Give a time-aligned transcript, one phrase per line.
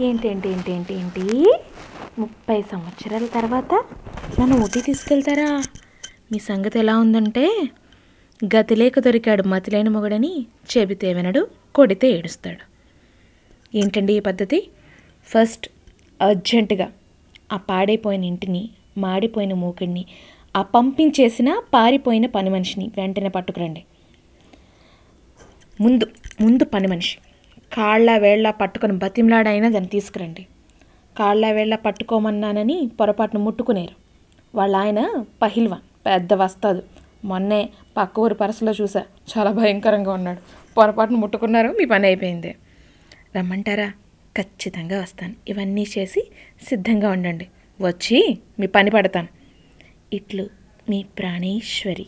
[0.00, 1.22] ఏంటేంటి ఏంటి ఏంటి ఏంటి?
[2.18, 3.84] ముప్పై సంవత్సరాల తర్వాత
[4.40, 5.62] నన్ను ఊటీ తీసుకెళ్తారా?
[6.32, 7.68] మీ సంగతి ఎలా ఉందంటే
[8.54, 12.64] గతి లేక దొరికాడు మతిలేని మొగడని చెబితే వినడు కొడితే ఏడుస్తాడు.
[13.76, 14.68] ఏంటండి ఈ పద్ధతి?
[15.26, 15.68] ఫస్ట్
[16.22, 16.92] అర్జెంటుగా
[17.52, 20.06] ఆ పాడైపోయిన ఇంటిని మాడిపోయిన మూకిడిని
[20.56, 23.84] ఆ పంపించేసిన పారిపోయిన పని మనిషిని వెంటనే పట్టుకురండి.
[25.80, 26.06] ముందు
[26.40, 27.18] ముందు పని మనిషి.
[27.72, 30.46] కాళ్ళ వేళ్ళ పట్టుకొని బతిమలాడైనా దాన్ని తీసుకురండి.
[31.18, 33.94] కాళ్ళ వేళ్ళ పట్టుకోమన్నానని పొరపాటును ముట్టుకునేరు.
[34.54, 36.82] వాళ్ళ ఆయన పహిల్వాన్ పెద్ద వస్తాదు.
[37.24, 40.40] మొన్నే పక్క ఊరి పరసలో చూసా చాలా భయంకరంగా ఉన్నాడు.
[40.76, 42.56] పొరపాటును ముట్టుకున్నారు మీ పని అయిపోయింది.
[43.36, 43.92] రమ్మంటారా?
[44.36, 45.34] ఖచ్చితంగా వస్తాను.
[45.48, 46.22] ఇవన్నీ చేసి
[46.68, 47.48] సిద్ధంగా ఉండండి.
[47.80, 49.28] వచ్చి మీ పని పడతాను.
[50.12, 50.48] ఇట్లు
[50.90, 52.06] మీ ప్రాణేశ్వరి.